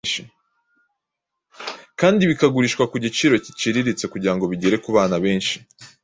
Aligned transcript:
kandi 1.99 2.21
bikagurishwa 2.29 2.83
ku 2.91 2.95
giciro 3.05 3.35
giciriritse 3.45 4.05
kugira 4.13 4.33
ngo 4.35 4.45
bigere 4.51 4.75
ku 4.83 4.89
bana 4.97 5.15
benshi. 5.23 5.55